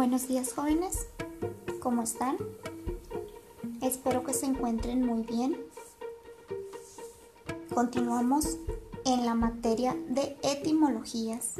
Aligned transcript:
Buenos 0.00 0.28
días 0.28 0.54
jóvenes, 0.54 1.08
¿cómo 1.78 2.00
están? 2.00 2.38
Espero 3.82 4.24
que 4.24 4.32
se 4.32 4.46
encuentren 4.46 5.04
muy 5.04 5.24
bien. 5.24 5.58
Continuamos 7.74 8.56
en 9.04 9.26
la 9.26 9.34
materia 9.34 9.94
de 10.08 10.38
etimologías. 10.42 11.56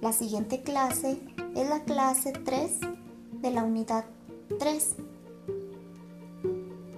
La 0.00 0.14
siguiente 0.14 0.62
clase 0.62 1.20
es 1.54 1.68
la 1.68 1.84
clase 1.84 2.32
3 2.32 2.80
de 3.42 3.50
la 3.50 3.62
unidad 3.62 4.06
3. 4.58 4.96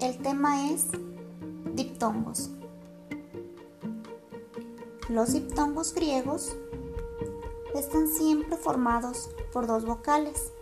El 0.00 0.18
tema 0.18 0.70
es 0.70 0.86
diptongos. 1.74 2.50
Los 5.08 5.32
diptongos 5.32 5.92
griegos 5.92 6.54
están 7.74 8.06
siempre 8.06 8.56
formados 8.56 9.28
por 9.54 9.68
dos 9.68 9.86
vocales. 9.86 10.52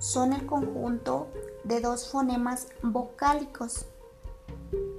Son 0.00 0.32
el 0.32 0.44
conjunto 0.46 1.28
de 1.62 1.80
dos 1.80 2.10
fonemas 2.10 2.66
vocálicos 2.82 3.86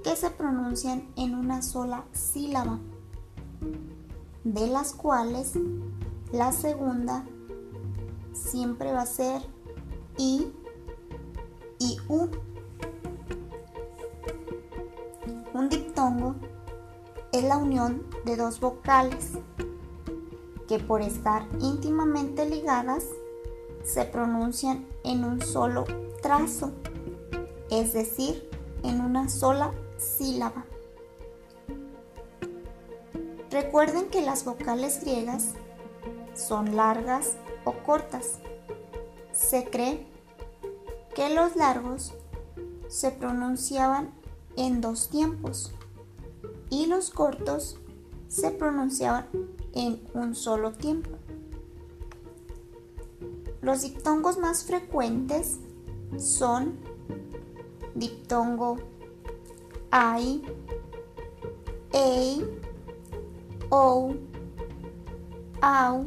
que 0.02 0.16
se 0.16 0.30
pronuncian 0.30 1.12
en 1.16 1.34
una 1.34 1.60
sola 1.60 2.06
sílaba, 2.12 2.80
de 4.44 4.66
las 4.66 4.94
cuales 4.94 5.52
la 6.32 6.52
segunda 6.52 7.26
siempre 8.32 8.92
va 8.92 9.02
a 9.02 9.06
ser 9.06 9.42
I 10.16 10.50
y 11.78 11.98
U. 12.08 12.30
Un 15.52 15.68
diptongo 15.68 16.34
es 17.30 17.44
la 17.44 17.58
unión 17.58 18.06
de 18.24 18.36
dos 18.36 18.58
vocales 18.58 19.32
que 20.68 20.78
por 20.78 21.02
estar 21.02 21.46
íntimamente 21.60 22.48
ligadas 22.48 23.06
se 23.82 24.04
pronuncian 24.04 24.86
en 25.04 25.24
un 25.24 25.42
solo 25.42 25.84
trazo, 26.22 26.72
es 27.70 27.92
decir, 27.92 28.48
en 28.82 29.00
una 29.00 29.28
sola 29.28 29.72
sílaba. 29.98 30.64
Recuerden 33.50 34.08
que 34.08 34.22
las 34.22 34.44
vocales 34.44 35.00
griegas 35.02 35.52
son 36.34 36.76
largas 36.76 37.36
o 37.64 37.72
cortas. 37.72 38.38
Se 39.32 39.64
cree 39.70 40.06
que 41.14 41.32
los 41.34 41.54
largos 41.54 42.14
se 42.88 43.10
pronunciaban 43.10 44.12
en 44.56 44.80
dos 44.80 45.08
tiempos 45.08 45.72
y 46.70 46.86
los 46.86 47.10
cortos 47.10 47.78
se 48.28 48.50
pronunciaban 48.50 49.26
en 49.74 50.00
un 50.14 50.34
solo 50.34 50.72
tiempo. 50.72 51.10
Los 53.60 53.82
diptongos 53.82 54.38
más 54.38 54.64
frecuentes 54.64 55.58
son 56.18 56.78
diptongo 57.94 58.76
ai, 59.90 60.42
ei, 61.92 62.44
ou, 63.70 64.16
au, 65.62 66.06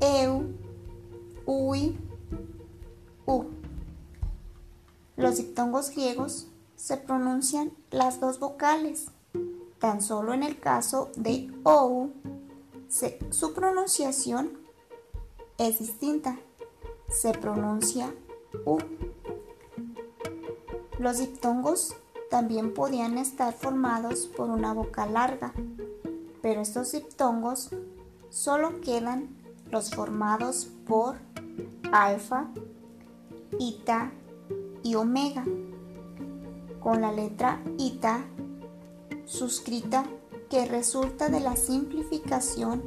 eu, 0.00 0.54
ui, 1.46 1.98
u. 3.26 3.44
Los 5.16 5.36
diptongos 5.38 5.90
griegos 5.90 6.46
se 6.76 6.98
pronuncian 6.98 7.72
las 7.90 8.20
dos 8.20 8.38
vocales, 8.38 9.06
tan 9.78 10.02
solo 10.02 10.34
en 10.34 10.42
el 10.42 10.60
caso 10.60 11.10
de 11.16 11.50
ou 11.64 12.12
su 13.30 13.52
pronunciación 13.54 14.52
es 15.58 15.80
distinta. 15.80 16.38
Se 17.08 17.32
pronuncia 17.32 18.14
U. 18.64 18.78
Los 21.00 21.18
diptongos 21.18 21.96
también 22.30 22.72
podían 22.72 23.18
estar 23.18 23.52
formados 23.52 24.26
por 24.26 24.48
una 24.48 24.72
boca 24.72 25.06
larga, 25.06 25.52
pero 26.40 26.60
estos 26.60 26.92
diptongos 26.92 27.70
solo 28.30 28.80
quedan 28.80 29.36
los 29.72 29.90
formados 29.90 30.68
por 30.86 31.16
alfa, 31.92 32.48
ita 33.58 34.12
y 34.84 34.94
omega, 34.94 35.44
con 36.78 37.00
la 37.00 37.10
letra 37.10 37.60
ita 37.76 38.24
suscrita 39.26 40.06
que 40.48 40.66
resulta 40.66 41.28
de 41.28 41.40
la 41.40 41.56
simplificación 41.56 42.82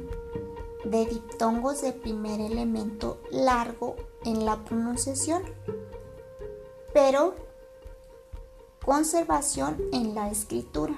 de 0.84 1.06
diptongos 1.06 1.82
de 1.82 1.92
primer 1.92 2.40
elemento 2.40 3.20
largo 3.30 3.96
en 4.24 4.44
la 4.44 4.64
pronunciación, 4.64 5.42
pero 6.92 7.34
conservación 8.84 9.76
en 9.92 10.14
la 10.14 10.30
escritura. 10.30 10.94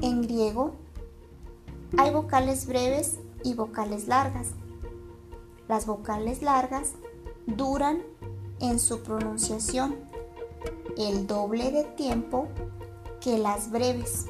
En 0.00 0.22
griego 0.22 0.72
hay 1.96 2.10
vocales 2.10 2.66
breves 2.66 3.18
y 3.44 3.54
vocales 3.54 4.08
largas. 4.08 4.48
Las 5.68 5.86
vocales 5.86 6.42
largas 6.42 6.94
duran 7.46 8.02
en 8.60 8.78
su 8.78 9.02
pronunciación 9.02 9.96
el 10.96 11.26
doble 11.26 11.70
de 11.70 11.84
tiempo 11.84 12.48
que 13.22 13.38
las 13.38 13.70
breves. 13.70 14.26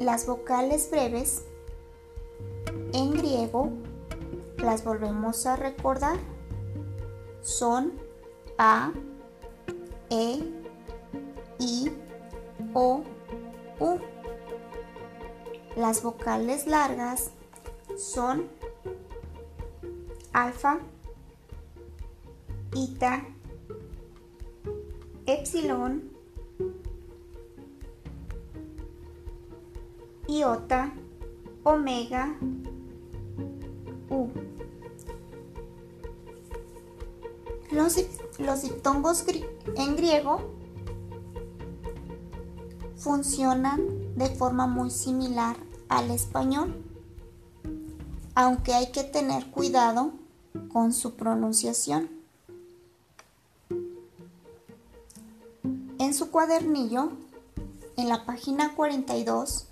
Las 0.00 0.26
vocales 0.26 0.90
breves 0.90 1.44
en 2.92 3.12
griego 3.12 3.70
las 4.58 4.84
volvemos 4.84 5.46
a 5.46 5.56
recordar. 5.56 6.18
Son 7.40 7.92
A, 8.58 8.92
E, 10.10 10.42
I, 11.58 11.92
O, 12.74 13.02
U. 13.78 13.98
Las 15.76 16.02
vocales 16.02 16.66
largas 16.66 17.30
son 17.96 18.48
alfa, 20.32 20.80
ita, 22.74 23.24
epsilon, 25.32 26.10
iota, 30.28 30.92
omega, 31.62 32.36
u. 34.08 34.28
Los, 37.70 37.96
los 38.38 38.62
diptongos 38.62 39.24
en 39.76 39.96
griego 39.96 40.40
funcionan 42.96 44.16
de 44.16 44.26
forma 44.26 44.66
muy 44.66 44.90
similar 44.90 45.56
al 45.88 46.10
español, 46.10 46.84
aunque 48.34 48.74
hay 48.74 48.90
que 48.90 49.04
tener 49.04 49.50
cuidado 49.50 50.12
con 50.72 50.92
su 50.92 51.14
pronunciación. 51.14 52.19
En 56.10 56.16
su 56.16 56.32
cuadernillo, 56.32 57.12
en 57.96 58.08
la 58.08 58.26
página 58.26 58.74
42, 58.74 59.68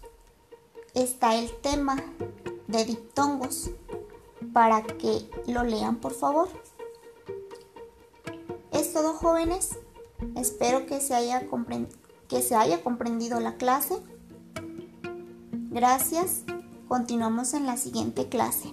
está 0.94 1.34
el 1.34 1.50
tema 1.62 1.96
de 2.68 2.84
diptongos 2.84 3.72
para 4.52 4.84
que 4.84 5.28
lo 5.48 5.64
lean 5.64 5.96
por 5.96 6.14
favor. 6.14 6.48
Es 8.70 8.92
todo 8.92 9.14
jóvenes, 9.14 9.80
espero 10.36 10.86
que 10.86 11.00
se 11.00 11.16
haya, 11.16 11.44
que 12.28 12.40
se 12.40 12.54
haya 12.54 12.84
comprendido 12.84 13.40
la 13.40 13.56
clase. 13.56 14.00
Gracias, 15.72 16.44
continuamos 16.86 17.52
en 17.52 17.66
la 17.66 17.76
siguiente 17.76 18.28
clase. 18.28 18.72